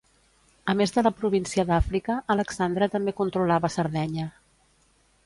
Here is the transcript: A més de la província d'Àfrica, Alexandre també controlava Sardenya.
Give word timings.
A 0.71 0.73
més 0.79 0.93
de 0.95 1.01
la 1.07 1.11
província 1.19 1.65
d'Àfrica, 1.71 2.15
Alexandre 2.37 2.87
també 2.97 3.15
controlava 3.21 3.71
Sardenya. 3.75 4.27